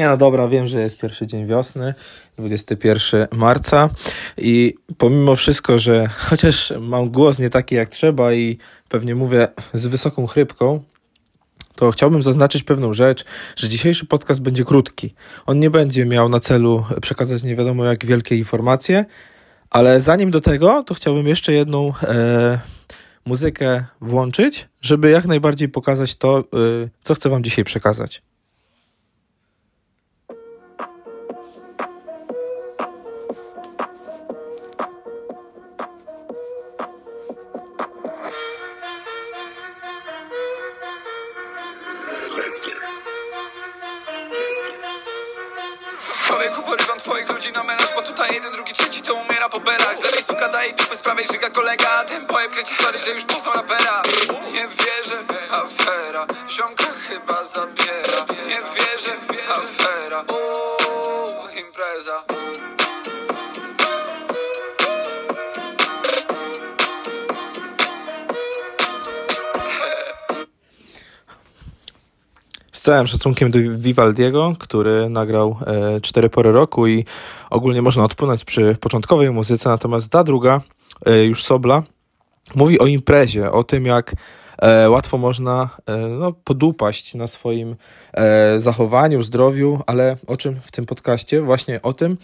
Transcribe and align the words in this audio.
Nie 0.00 0.06
no 0.06 0.16
dobra, 0.16 0.48
wiem, 0.48 0.68
że 0.68 0.80
jest 0.80 1.00
pierwszy 1.00 1.26
dzień 1.26 1.46
wiosny, 1.46 1.94
21 2.38 3.26
marca 3.32 3.90
i 4.38 4.74
pomimo 4.98 5.36
wszystko, 5.36 5.78
że 5.78 6.08
chociaż 6.28 6.72
mam 6.80 7.10
głos 7.10 7.38
nie 7.38 7.50
taki 7.50 7.74
jak 7.74 7.88
trzeba 7.88 8.32
i 8.32 8.58
pewnie 8.88 9.14
mówię 9.14 9.48
z 9.74 9.86
wysoką 9.86 10.26
chrypką, 10.26 10.82
to 11.74 11.90
chciałbym 11.90 12.22
zaznaczyć 12.22 12.62
pewną 12.62 12.94
rzecz, 12.94 13.24
że 13.56 13.68
dzisiejszy 13.68 14.06
podcast 14.06 14.42
będzie 14.42 14.64
krótki. 14.64 15.14
On 15.46 15.58
nie 15.58 15.70
będzie 15.70 16.06
miał 16.06 16.28
na 16.28 16.40
celu 16.40 16.84
przekazać 17.02 17.42
nie 17.42 17.56
wiadomo 17.56 17.84
jak 17.84 18.06
wielkie 18.06 18.36
informacje, 18.36 19.04
ale 19.70 20.00
zanim 20.00 20.30
do 20.30 20.40
tego, 20.40 20.82
to 20.86 20.94
chciałbym 20.94 21.28
jeszcze 21.28 21.52
jedną 21.52 21.92
e, 22.02 22.60
muzykę 23.26 23.84
włączyć, 24.00 24.68
żeby 24.80 25.10
jak 25.10 25.24
najbardziej 25.24 25.68
pokazać 25.68 26.16
to, 26.16 26.38
e, 26.38 26.42
co 27.02 27.14
chcę 27.14 27.28
Wam 27.28 27.44
dzisiaj 27.44 27.64
przekazać. 27.64 28.29
Człowieku 46.26 46.62
porywam 46.62 46.98
twoich 46.98 47.28
ludzi 47.28 47.52
na 47.52 47.64
melanż 47.64 47.90
Bo 47.94 48.02
tutaj 48.02 48.34
jeden, 48.34 48.52
drugi, 48.52 48.72
trzeci 48.72 49.02
to 49.02 49.14
umiera 49.14 49.48
po 49.48 49.60
belach. 49.60 49.98
Z 49.98 50.02
lewej 50.02 50.24
suka 50.24 50.48
daje 50.48 50.72
dupy, 50.72 50.96
z 50.96 51.00
prawej 51.00 51.26
żyga 51.26 51.50
kolega 51.50 52.04
Ten 52.04 52.26
pojem 52.26 52.50
kręci 52.50 52.74
story, 52.74 53.00
że 53.00 53.10
już 53.10 53.24
poznał 53.24 53.54
rapera. 53.54 54.02
Nie 54.52 54.68
wierzę, 54.68 55.24
afera 55.50 56.26
Ziomka 56.48 56.84
chyba 57.08 57.44
zabiera. 57.44 58.26
Nie 58.46 58.60
wierzę, 58.74 59.12
afera. 59.50 60.24
Uuu, 60.28 60.79
impreza. 61.60 62.24
Z 72.72 72.82
całym 72.82 73.06
szacunkiem 73.06 73.50
do 73.50 73.58
Vivaldiego, 73.76 74.54
który 74.58 75.08
nagrał 75.08 75.56
e, 75.66 76.00
cztery 76.00 76.30
pory 76.30 76.52
roku 76.52 76.86
i 76.86 77.04
ogólnie 77.50 77.82
można 77.82 78.04
odpłynąć 78.04 78.44
przy 78.44 78.76
początkowej 78.80 79.30
muzyce, 79.30 79.68
natomiast 79.68 80.12
ta 80.12 80.24
druga, 80.24 80.60
e, 81.06 81.24
już 81.24 81.44
Sobla, 81.44 81.82
mówi 82.54 82.78
o 82.78 82.86
imprezie, 82.86 83.52
o 83.52 83.64
tym 83.64 83.86
jak 83.86 84.14
e, 84.60 84.90
łatwo 84.90 85.18
można 85.18 85.70
e, 85.86 85.96
no, 85.96 86.32
podupaść 86.32 87.14
na 87.14 87.26
swoim 87.26 87.76
e, 88.12 88.60
zachowaniu, 88.60 89.22
zdrowiu, 89.22 89.80
ale 89.86 90.16
o 90.26 90.36
czym 90.36 90.60
w 90.62 90.70
tym 90.70 90.86
podcaście? 90.86 91.40
Właśnie 91.40 91.82
o 91.82 91.92
tym, 91.92 92.16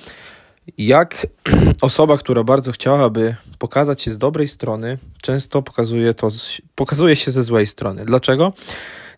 jak 0.78 1.26
osoba, 1.80 2.18
która 2.18 2.44
bardzo 2.44 2.72
chciałaby 2.72 3.36
pokazać 3.58 4.02
się 4.02 4.12
z 4.12 4.18
dobrej 4.18 4.48
strony, 4.48 4.98
często 5.22 5.62
pokazuje, 5.62 6.14
to, 6.14 6.28
pokazuje 6.74 7.16
się 7.16 7.30
ze 7.30 7.42
złej 7.42 7.66
strony. 7.66 8.04
Dlaczego? 8.04 8.52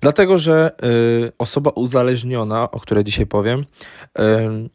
Dlatego, 0.00 0.38
że 0.38 0.70
y, 1.26 1.32
osoba 1.38 1.70
uzależniona, 1.70 2.70
o 2.70 2.80
której 2.80 3.04
dzisiaj 3.04 3.26
powiem, 3.26 3.60
y, 3.60 4.68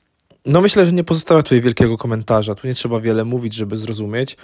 no 0.46 0.62
myślę, 0.62 0.86
że 0.86 0.92
nie 0.92 1.04
pozostała 1.04 1.44
tutaj 1.44 1.62
wielkiego 1.62 1.98
komentarza. 1.98 2.56
Tu 2.56 2.68
nie 2.68 2.74
trzeba 2.74 3.00
wiele 3.00 3.26
mówić, 3.26 3.54
żeby 3.54 3.78
zrozumieć. 3.78 4.38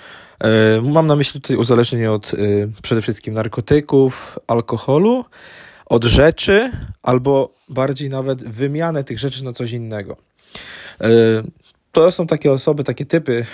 Y, 0.78 0.82
mam 0.82 1.08
na 1.08 1.16
myśli 1.16 1.42
tutaj 1.42 1.58
uzależnienie 1.58 2.12
od 2.12 2.34
y, 2.34 2.72
przede 2.82 3.02
wszystkim 3.02 3.34
narkotyków, 3.34 4.40
alkoholu, 4.48 5.26
od 5.86 6.04
rzeczy, 6.04 6.72
albo 7.04 7.54
bardziej 7.70 8.10
nawet 8.10 8.44
wymianę 8.44 9.04
tych 9.04 9.20
rzeczy 9.20 9.44
na 9.44 9.54
coś 9.54 9.72
innego. 9.72 10.18
Y, 11.02 11.08
to 11.92 12.12
są 12.12 12.28
takie 12.28 12.52
osoby, 12.52 12.84
takie 12.84 13.06
typy 13.06 13.46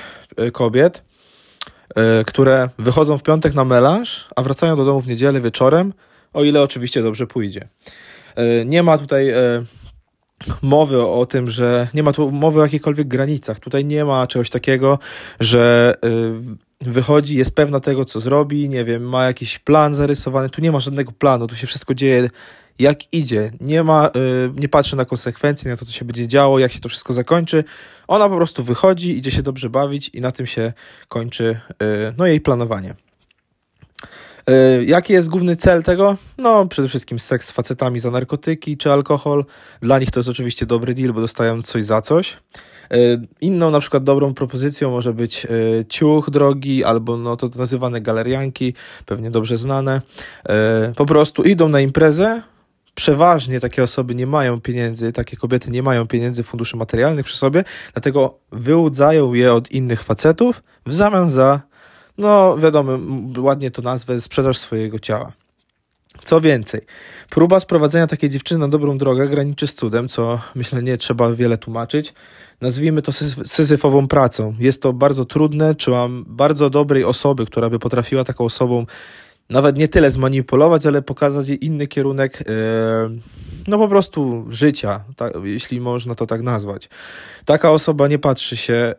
kobiet, 0.53 1.03
które 2.25 2.69
wychodzą 2.79 3.17
w 3.17 3.23
piątek 3.23 3.53
na 3.53 3.65
melanż, 3.65 4.27
a 4.35 4.41
wracają 4.41 4.75
do 4.75 4.85
domu 4.85 5.01
w 5.01 5.07
niedzielę 5.07 5.41
wieczorem, 5.41 5.93
o 6.33 6.43
ile 6.43 6.61
oczywiście 6.61 7.03
dobrze 7.03 7.27
pójdzie. 7.27 7.67
Nie 8.65 8.83
ma 8.83 8.97
tutaj 8.97 9.33
mowy 10.61 11.07
o 11.07 11.25
tym, 11.25 11.49
że 11.49 11.87
nie 11.93 12.03
ma 12.03 12.13
tu 12.13 12.31
mowy 12.31 12.59
o 12.59 12.63
jakichkolwiek 12.63 13.07
granicach. 13.07 13.59
Tutaj 13.59 13.85
nie 13.85 14.05
ma 14.05 14.27
czegoś 14.27 14.49
takiego, 14.49 14.99
że 15.39 15.93
y, 16.05 16.91
wychodzi, 16.91 17.35
jest 17.35 17.55
pewna 17.55 17.79
tego, 17.79 18.05
co 18.05 18.19
zrobi, 18.19 18.69
nie 18.69 18.85
wiem, 18.85 19.09
ma 19.09 19.25
jakiś 19.25 19.59
plan 19.59 19.95
zarysowany. 19.95 20.49
Tu 20.49 20.61
nie 20.61 20.71
ma 20.71 20.79
żadnego 20.79 21.11
planu, 21.11 21.47
tu 21.47 21.55
się 21.55 21.67
wszystko 21.67 21.93
dzieje 21.93 22.29
jak 22.79 23.13
idzie. 23.13 23.51
Nie 23.61 23.83
ma, 23.83 24.07
y, 24.07 24.51
nie 24.55 24.69
patrzy 24.69 24.95
na 24.95 25.05
konsekwencje, 25.05 25.71
na 25.71 25.77
to, 25.77 25.85
co 25.85 25.91
się 25.91 26.05
będzie 26.05 26.27
działo, 26.27 26.59
jak 26.59 26.71
się 26.71 26.79
to 26.79 26.89
wszystko 26.89 27.13
zakończy. 27.13 27.63
Ona 28.07 28.29
po 28.29 28.35
prostu 28.35 28.63
wychodzi, 28.63 29.17
idzie 29.17 29.31
się 29.31 29.41
dobrze 29.41 29.69
bawić 29.69 30.09
i 30.13 30.21
na 30.21 30.31
tym 30.31 30.45
się 30.45 30.73
kończy 31.07 31.59
y, 31.71 32.13
no, 32.17 32.25
jej 32.25 32.41
planowanie. 32.41 32.95
Y, 34.49 34.85
Jaki 34.85 35.13
jest 35.13 35.29
główny 35.29 35.55
cel 35.55 35.83
tego? 35.83 36.17
No, 36.37 36.67
przede 36.67 36.87
wszystkim 36.87 37.19
seks 37.19 37.47
z 37.47 37.51
facetami 37.51 37.99
za 37.99 38.11
narkotyki 38.11 38.77
czy 38.77 38.91
alkohol. 38.91 39.45
Dla 39.81 39.99
nich 39.99 40.11
to 40.11 40.19
jest 40.19 40.29
oczywiście 40.29 40.65
dobry 40.65 40.93
deal, 40.93 41.13
bo 41.13 41.21
dostają 41.21 41.61
coś 41.61 41.83
za 41.83 42.01
coś. 42.01 42.37
Y, 42.93 43.21
Inną 43.41 43.71
na 43.71 43.79
przykład 43.79 44.03
dobrą 44.03 44.33
propozycją 44.33 44.91
może 44.91 45.13
być 45.13 45.45
y, 45.45 45.85
ciuch 45.89 46.29
drogi 46.29 46.83
albo 46.83 47.17
no 47.17 47.37
to 47.37 47.49
nazywane 47.57 48.01
galerianki, 48.01 48.73
pewnie 49.05 49.31
dobrze 49.31 49.57
znane. 49.57 50.01
Po 50.95 51.05
prostu 51.05 51.43
idą 51.43 51.69
na 51.69 51.81
imprezę, 51.81 52.41
przeważnie 52.95 53.59
takie 53.59 53.83
osoby 53.83 54.15
nie 54.15 54.27
mają 54.27 54.61
pieniędzy, 54.61 55.11
takie 55.11 55.37
kobiety 55.37 55.71
nie 55.71 55.83
mają 55.83 56.07
pieniędzy, 56.07 56.43
funduszy 56.43 56.77
materialnych 56.77 57.25
przy 57.25 57.37
sobie, 57.37 57.63
dlatego 57.93 58.39
wyłudzają 58.51 59.33
je 59.33 59.53
od 59.53 59.71
innych 59.71 60.03
facetów 60.03 60.63
w 60.85 60.93
zamian 60.93 61.31
za, 61.31 61.61
no 62.17 62.57
wiadomo, 62.57 62.99
ładnie 63.37 63.71
to 63.71 63.81
nazwę, 63.81 64.21
sprzedaż 64.21 64.57
swojego 64.57 64.99
ciała. 64.99 65.31
Co 66.23 66.41
więcej, 66.41 66.81
próba 67.29 67.59
sprowadzenia 67.59 68.07
takiej 68.07 68.29
dziewczyny 68.29 68.59
na 68.59 68.67
dobrą 68.67 68.97
drogę 68.97 69.27
graniczy 69.27 69.67
z 69.67 69.75
cudem, 69.75 70.07
co 70.07 70.39
myślę 70.55 70.83
nie 70.83 70.97
trzeba 70.97 71.31
wiele 71.31 71.57
tłumaczyć. 71.57 72.13
Nazwijmy 72.61 73.01
to 73.01 73.11
syzyf- 73.11 73.45
syzyfową 73.45 74.07
pracą. 74.07 74.55
Jest 74.59 74.81
to 74.81 74.93
bardzo 74.93 75.25
trudne, 75.25 75.75
trzeba 75.75 76.07
bardzo 76.25 76.69
dobrej 76.69 77.03
osoby, 77.03 77.45
która 77.45 77.69
by 77.69 77.79
potrafiła 77.79 78.23
taką 78.23 78.45
osobą 78.45 78.85
nawet 79.49 79.77
nie 79.77 79.87
tyle 79.87 80.11
zmanipulować, 80.11 80.85
ale 80.85 81.01
pokazać 81.01 81.49
inny 81.49 81.87
kierunek, 81.87 82.41
e, 82.41 82.45
no 83.67 83.77
po 83.77 83.87
prostu 83.87 84.45
życia, 84.49 85.03
tak, 85.15 85.33
jeśli 85.43 85.81
można 85.81 86.15
to 86.15 86.25
tak 86.25 86.41
nazwać. 86.41 86.89
Taka 87.45 87.71
osoba 87.71 88.07
nie 88.07 88.19
patrzy 88.19 88.57
się 88.57 88.73
e, 88.73 88.95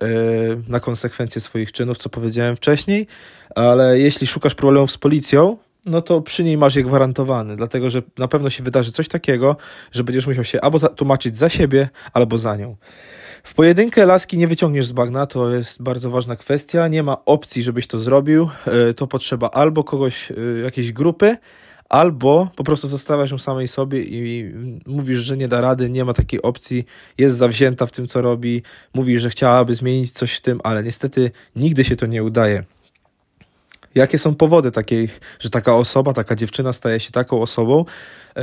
na 0.69 0.81
konsekwencje 0.81 1.41
swoich 1.41 1.73
czynów, 1.73 1.99
co 1.99 2.09
powiedziałem 2.09 2.57
wcześniej, 2.57 3.07
ale 3.55 3.99
jeśli 3.99 4.27
szukasz 4.27 4.55
problemów 4.55 4.93
z 4.93 4.99
policją, 4.99 5.57
no 5.87 6.03
to 6.03 6.21
przy 6.21 6.45
niej 6.45 6.57
masz 6.57 6.75
je 6.75 6.83
gwarantowany, 6.83 7.57
dlatego 7.57 7.91
że 7.91 8.03
na 8.19 8.29
pewno 8.29 8.51
się 8.51 8.63
wydarzy 8.63 8.93
coś 8.93 9.09
takiego, 9.09 9.57
że 9.93 10.05
będziesz 10.05 10.27
musiał 10.27 10.45
się 10.45 10.61
albo 10.61 10.79
tłumaczyć 10.89 11.37
za 11.37 11.49
siebie, 11.49 11.89
albo 12.13 12.39
za 12.39 12.57
nią. 12.57 12.77
W 13.47 13.55
pojedynkę 13.55 14.07
laski 14.07 14.39
nie 14.39 14.49
wyciągniesz 14.49 14.87
z 14.87 14.93
bagna, 14.93 15.27
to 15.27 15.51
jest 15.51 15.83
bardzo 15.83 16.11
ważna 16.11 16.37
kwestia. 16.37 16.89
Nie 16.89 17.03
ma 17.03 17.25
opcji, 17.25 17.63
żebyś 17.63 17.87
to 17.87 17.99
zrobił. 17.99 18.49
E, 18.67 18.95
To 18.95 19.07
potrzeba 19.07 19.51
albo 19.51 19.85
kogoś, 19.85 20.31
e, 20.31 20.35
jakiejś 20.65 20.93
grupy, 20.93 21.37
albo 21.89 22.51
po 22.57 22.65
prostu 22.65 22.89
zostawiasz 22.89 23.31
ją 23.31 23.39
samej 23.39 23.69
sobie 23.69 24.03
i 24.03 24.53
mówisz, 24.87 25.21
że 25.21 25.37
nie 25.37 25.49
da 25.49 25.61
rady, 25.61 25.91
nie 25.91 26.05
ma 26.05 26.13
takiej 26.15 26.43
opcji, 26.43 26.85
jest 27.19 27.37
zawzięta 27.37 27.87
w 27.87 27.93
tym, 27.93 28.07
co 28.07 28.23
robi, 28.23 28.63
mówi, 28.95 29.21
że 29.21 29.31
chciałaby 29.31 29.75
zmienić 29.75 30.11
coś 30.11 30.35
w 30.37 30.41
tym, 30.41 30.61
ale 30.65 30.83
niestety 30.83 31.31
nigdy 31.57 31.85
się 31.85 31.97
to 31.97 32.07
nie 32.07 32.25
udaje. 32.25 32.65
Jakie 33.97 34.19
są 34.19 34.35
powody 34.35 34.71
takiej, 34.71 35.09
że 35.39 35.51
taka 35.51 35.77
osoba, 35.77 36.13
taka 36.13 36.35
dziewczyna 36.35 36.73
staje 36.73 37.01
się 37.01 37.11
taką 37.11 37.43
osobą, 37.43 37.85
e, 38.37 38.43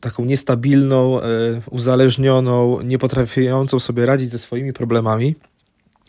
taką 0.00 0.24
niestabilną, 0.24 1.20
e, 1.20 1.24
uzależnioną, 1.70 2.80
nie 2.80 2.98
potrafiącą 2.98 3.78
sobie 3.78 4.06
radzić 4.06 4.30
ze 4.30 4.38
swoimi 4.38 4.72
problemami? 4.72 5.34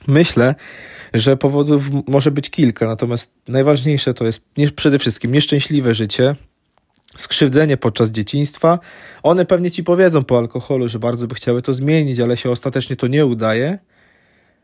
Myślę, 0.07 0.56
że 1.13 1.38
powodów 1.38 1.83
może 2.07 2.31
być 2.31 2.50
kilka, 2.50 2.88
natomiast 2.88 3.33
najważniejsze 3.48 4.13
to 4.13 4.25
jest 4.25 4.45
nie, 4.57 4.71
przede 4.71 5.00
wszystkim 5.00 5.31
nieszczęśliwe 5.31 5.95
życie, 5.95 6.36
skrzywdzenie 7.18 7.77
podczas 7.77 8.09
dzieciństwa. 8.09 8.80
One 9.24 9.45
pewnie 9.45 9.71
ci 9.71 9.83
powiedzą 9.83 10.24
po 10.24 10.38
alkoholu, 10.38 10.88
że 10.88 11.00
bardzo 11.00 11.27
by 11.27 11.36
chciały 11.36 11.62
to 11.62 11.74
zmienić, 11.74 12.19
ale 12.19 12.38
się 12.38 12.51
ostatecznie 12.51 12.95
to 12.95 13.07
nie 13.07 13.25
udaje. 13.25 13.80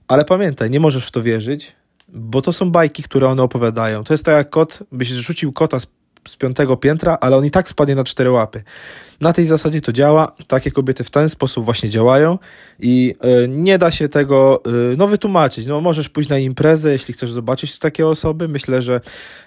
Ale 0.07 0.25
pamiętaj, 0.25 0.69
nie 0.69 0.80
możesz 0.80 1.07
w 1.07 1.12
to 1.12 1.24
wierzyć, 1.24 1.75
bo 2.14 2.42
to 2.42 2.54
są 2.54 2.72
bajki, 2.72 3.04
które 3.04 3.28
one 3.28 3.44
opowiadają. 3.44 4.04
To 4.04 4.14
jest 4.14 4.26
tak 4.26 4.36
jak 4.36 4.50
kot, 4.50 4.84
byś 4.92 5.08
rzucił 5.08 5.54
kota 5.54 5.80
z, 5.80 5.88
z 6.28 6.36
piątego 6.36 6.78
piętra, 6.78 7.18
ale 7.22 7.38
on 7.38 7.46
i 7.46 7.52
tak 7.52 7.70
spadnie 7.70 7.96
na 7.96 8.04
cztery 8.04 8.32
łapy. 8.32 8.64
Na 9.22 9.34
tej 9.34 9.46
zasadzie 9.46 9.82
to 9.82 9.94
działa. 9.94 10.32
Takie 10.48 10.72
kobiety 10.72 11.04
w 11.04 11.10
ten 11.10 11.30
sposób 11.30 11.66
właśnie 11.66 11.90
działają 11.90 12.38
i 12.80 13.16
y, 13.44 13.48
nie 13.48 13.78
da 13.78 13.92
się 13.92 14.10
tego 14.10 14.62
y, 14.94 14.98
no, 14.98 15.08
wytłumaczyć. 15.08 15.66
No, 15.66 15.82
możesz 15.82 16.10
pójść 16.10 16.30
na 16.30 16.38
imprezę, 16.38 16.92
jeśli 16.92 17.14
chcesz 17.14 17.32
zobaczyć 17.32 17.80
takie 17.80 18.08
osoby. 18.08 18.48
Myślę, 18.48 18.82
że 18.82 19.02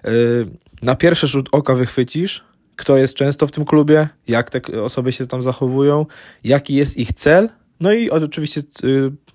y, 0.07 0.47
na 0.83 0.95
pierwszy 0.95 1.27
rzut 1.27 1.49
oka 1.53 1.75
wychwycisz, 1.75 2.45
kto 2.77 2.97
jest 2.97 3.15
często 3.15 3.47
w 3.47 3.53
tym 3.53 3.65
klubie, 3.65 4.09
jak 4.29 4.51
te 4.51 4.83
osoby 4.83 5.13
się 5.13 5.27
tam 5.27 5.43
zachowują, 5.43 6.07
jaki 6.45 6.75
jest 6.75 6.97
ich 6.97 7.13
cel, 7.13 7.49
no 7.81 7.93
i 7.93 8.11
oczywiście 8.11 8.63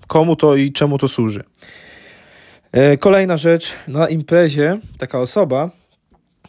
komu 0.08 0.36
to 0.36 0.56
i 0.56 0.72
czemu 0.72 0.98
to 0.98 1.08
służy. 1.08 1.44
E, 2.72 2.98
kolejna 2.98 3.38
rzecz, 3.38 3.74
na 3.88 4.10
imprezie 4.10 4.80
taka 4.98 5.20
osoba 5.20 5.70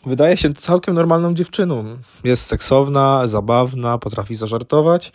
wydaje 0.07 0.37
się 0.37 0.55
całkiem 0.55 0.95
normalną 0.95 1.35
dziewczyną. 1.35 1.85
Jest 2.25 2.47
seksowna, 2.47 3.27
zabawna, 3.27 3.99
potrafi 3.99 4.35
zażartować, 4.35 5.13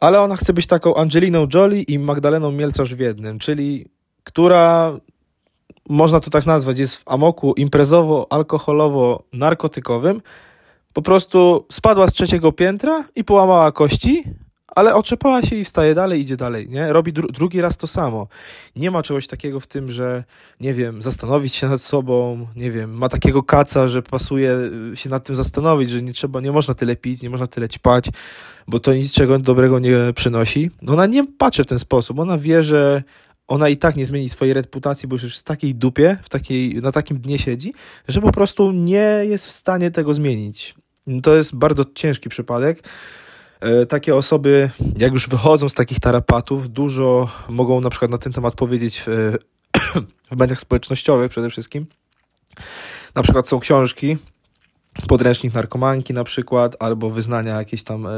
ale 0.00 0.20
ona 0.20 0.36
chce 0.36 0.52
być 0.52 0.66
taką 0.66 0.94
Angeliną 0.94 1.46
Jolie 1.54 1.82
i 1.82 1.98
Magdaleną 1.98 2.52
Mielcarz 2.52 2.94
w 2.94 2.98
jednym, 2.98 3.38
czyli 3.38 3.88
która 4.24 4.92
można 5.88 6.20
to 6.20 6.30
tak 6.30 6.46
nazwać, 6.46 6.78
jest 6.78 6.96
w 6.96 7.02
amoku 7.06 7.54
imprezowo-alkoholowo-narkotykowym, 7.58 10.20
po 10.92 11.02
prostu 11.02 11.66
spadła 11.72 12.08
z 12.08 12.12
trzeciego 12.12 12.52
piętra 12.52 13.04
i 13.14 13.24
połamała 13.24 13.72
kości, 13.72 14.24
ale 14.76 14.94
otrzepała 14.94 15.42
się 15.42 15.56
i 15.56 15.64
wstaje 15.64 15.94
dalej, 15.94 16.20
idzie 16.20 16.36
dalej, 16.36 16.68
nie? 16.68 16.92
Robi 16.92 17.12
dru 17.12 17.28
drugi 17.28 17.60
raz 17.60 17.76
to 17.76 17.86
samo. 17.86 18.28
Nie 18.76 18.90
ma 18.90 19.02
czegoś 19.02 19.26
takiego 19.26 19.60
w 19.60 19.66
tym, 19.66 19.90
że, 19.90 20.24
nie 20.60 20.74
wiem, 20.74 21.02
zastanowić 21.02 21.54
się 21.54 21.68
nad 21.68 21.82
sobą, 21.82 22.46
nie 22.56 22.70
wiem, 22.70 22.98
ma 22.98 23.08
takiego 23.08 23.42
kaca, 23.42 23.88
że 23.88 24.02
pasuje 24.02 24.52
y, 24.92 24.96
się 24.96 25.10
nad 25.10 25.24
tym 25.24 25.36
zastanowić, 25.36 25.90
że 25.90 26.02
nie 26.02 26.12
trzeba, 26.12 26.40
nie 26.40 26.52
można 26.52 26.74
tyle 26.74 26.96
pić, 26.96 27.22
nie 27.22 27.30
można 27.30 27.46
tyle 27.46 27.68
ćpać, 27.68 28.08
bo 28.68 28.80
to 28.80 28.94
niczego 28.94 29.38
dobrego 29.38 29.78
nie 29.78 29.96
przynosi. 30.14 30.70
No 30.82 30.92
ona 30.92 31.06
nie 31.06 31.26
patrzy 31.26 31.64
w 31.64 31.66
ten 31.66 31.78
sposób, 31.78 32.18
ona 32.18 32.38
wie, 32.38 32.62
że 32.62 33.02
ona 33.48 33.68
i 33.68 33.76
tak 33.76 33.96
nie 33.96 34.06
zmieni 34.06 34.28
swojej 34.28 34.54
reputacji, 34.54 35.08
bo 35.08 35.16
już 35.16 35.38
w 35.38 35.42
takiej 35.42 35.74
dupie, 35.74 36.18
w 36.22 36.28
takiej, 36.28 36.74
na 36.74 36.92
takim 36.92 37.18
dnie 37.18 37.38
siedzi, 37.38 37.74
że 38.08 38.20
po 38.20 38.32
prostu 38.32 38.72
nie 38.72 39.22
jest 39.28 39.46
w 39.46 39.50
stanie 39.50 39.90
tego 39.90 40.14
zmienić. 40.14 40.74
To 41.22 41.36
jest 41.36 41.54
bardzo 41.54 41.84
ciężki 41.94 42.28
przypadek. 42.28 42.82
E, 43.60 43.86
takie 43.86 44.14
osoby, 44.14 44.70
jak 44.96 45.12
już 45.12 45.28
wychodzą 45.28 45.68
z 45.68 45.74
takich 45.74 46.00
tarapatów, 46.00 46.70
dużo 46.70 47.28
mogą 47.48 47.80
na 47.80 47.90
przykład 47.90 48.10
na 48.10 48.18
ten 48.18 48.32
temat 48.32 48.54
powiedzieć 48.54 49.02
w, 49.06 49.36
w 50.32 50.36
mediach 50.36 50.60
społecznościowych 50.60 51.30
przede 51.30 51.50
wszystkim. 51.50 51.86
Na 53.14 53.22
przykład 53.22 53.48
są 53.48 53.60
książki, 53.60 54.16
podręcznik 55.08 55.54
narkomanki 55.54 56.12
na 56.12 56.24
przykład, 56.24 56.76
albo 56.78 57.10
wyznania 57.10 57.56
jakiejś 57.56 57.82
tam 57.82 58.06
e, 58.06 58.10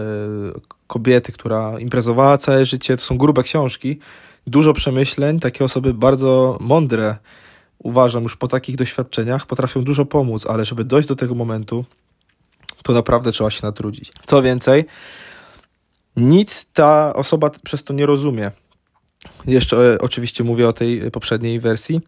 kobiety, 0.87 1.32
która 1.32 1.79
imprezowała 1.79 2.38
całe 2.38 2.64
życie. 2.64 2.96
To 2.96 3.02
są 3.02 3.19
grube 3.19 3.43
książki, 3.43 3.99
dużo 4.46 4.73
przemyśleń. 4.73 5.40
Takie 5.40 5.64
osoby 5.64 5.94
bardzo 5.94 6.58
mądre, 6.61 7.17
uważam, 7.79 8.23
już 8.23 8.37
po 8.37 8.49
takich 8.49 8.76
doświadczeniach 8.76 9.46
potrafią 9.46 9.85
dużo 9.85 10.05
pomóc, 10.05 10.46
ale 10.46 10.64
żeby 10.64 10.85
dojść 10.85 11.08
do 11.08 11.17
tego 11.17 11.35
momentu, 11.35 11.85
to 12.82 12.93
naprawdę 12.93 13.32
trzeba 13.32 13.50
się 13.50 13.61
natrudzić. 13.62 14.12
Co 14.25 14.43
więcej, 14.43 14.85
nic 16.19 16.67
ta 16.73 17.12
osoba 17.15 17.50
przez 17.65 17.85
to 17.85 17.94
nie 17.94 18.06
rozumie. 18.06 18.50
Jeszcze 19.47 19.94
e, 19.94 19.99
oczywiście 19.99 20.44
mówię 20.44 20.69
o 20.69 20.73
tej 20.73 21.11
poprzedniej 21.11 21.61
wersji, 21.61 22.00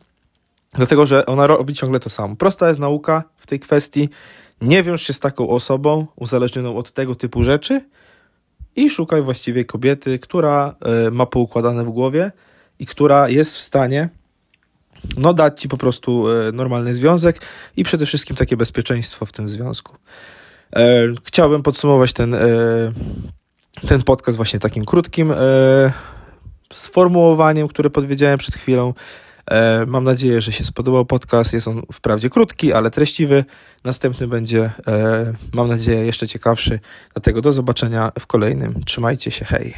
dlatego 0.73 1.07
że 1.07 1.27
ona 1.27 1.47
robi 1.47 1.75
ciągle 1.75 2.01
to 2.01 2.11
samo. 2.11 2.37
Prosta 2.37 2.69
jest 2.69 2.81
nauka 2.81 3.25
w 3.37 3.47
tej 3.47 3.61
kwestii. 3.61 4.09
Nie 4.61 4.83
wiąż 4.83 5.03
się 5.03 5.13
z 5.13 5.21
taką 5.21 5.49
osobą 5.49 6.07
uzależnioną 6.17 6.77
od 6.77 6.93
tego 6.93 7.15
typu 7.15 7.43
rzeczy 7.43 7.85
i 8.77 8.91
szukaj 8.91 9.23
właściwej 9.23 9.67
kobiety, 9.67 10.19
która 10.19 10.75
e, 11.07 11.11
ma 11.11 11.27
poukładane 11.27 11.85
w 11.85 11.91
głowie 11.91 12.33
i 12.79 12.87
która 12.87 13.29
jest 13.29 13.57
w 13.57 13.61
stanie 13.61 14.09
no, 15.17 15.35
dać 15.35 15.61
ci 15.61 15.69
po 15.69 15.77
prostu 15.77 16.29
e, 16.29 16.53
normalny 16.53 16.95
związek 16.95 17.41
i 17.77 17.85
przede 17.85 18.07
wszystkim 18.07 18.37
takie 18.37 18.57
bezpieczeństwo 18.57 19.27
w 19.27 19.33
tym 19.33 19.49
związku. 19.49 19.97
Chciałbym 21.25 21.63
podsumować 21.63 22.13
ten 22.13 22.37
ten 23.89 24.03
podcast 24.03 24.37
właśnie 24.37 24.59
takim 24.59 24.85
krótkim 24.85 25.33
e, 25.33 25.37
sformułowaniem, 26.73 27.69
które 27.69 27.91
podwiedziałem 27.91 28.39
przed 28.39 28.55
chwilą. 28.55 28.95
E, 29.51 29.85
mam 29.87 30.05
nadzieję, 30.05 30.41
że 30.41 30.53
się 30.53 30.65
spodobał 30.65 31.05
podcast. 31.05 31.53
Jest 31.53 31.69
on 31.69 31.83
wprawdzie 31.93 32.31
krótki, 32.31 32.73
ale 32.73 32.91
treściwy. 32.91 33.45
Następny 33.85 34.29
będzie, 34.29 34.71
e, 34.87 35.33
mam 35.55 35.69
nadzieję, 35.69 36.07
jeszcze 36.07 36.29
ciekawszy. 36.29 36.81
Dlatego 37.15 37.41
do 37.41 37.53
zobaczenia 37.53 38.13
w 38.19 38.27
kolejnym. 38.27 38.85
Trzymajcie 38.85 39.31
się, 39.31 39.45
hej. 39.45 39.75